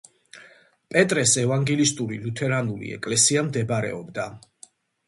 პეტრეს 0.95 1.33
ევანგელისტური 1.43 2.19
ლუთერანული 2.25 2.91
ეკლესია 2.99 3.47
მდებარეობდა. 3.53 4.31